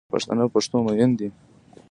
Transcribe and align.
پښتانه 0.13 0.43
په 0.47 0.51
پښتو 0.55 0.77
میین 0.85 1.11
دی 1.19 1.29